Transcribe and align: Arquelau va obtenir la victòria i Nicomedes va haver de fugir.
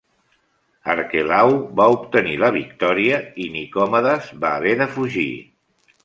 Arquelau 0.91 1.51
va 1.81 1.85
obtenir 1.95 2.33
la 2.43 2.49
victòria 2.55 3.19
i 3.43 3.45
Nicomedes 3.57 4.31
va 4.47 4.55
haver 4.61 4.73
de 4.81 4.89
fugir. 4.95 5.27